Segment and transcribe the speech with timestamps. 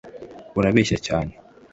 [0.59, 1.31] urabeshya cyane